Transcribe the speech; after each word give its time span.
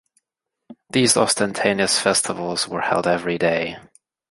These 0.89 1.15
ostentatious 1.15 1.99
festivals 1.99 2.67
were 2.67 2.81
held 2.81 3.05
every 3.05 3.37
day. 3.37 3.77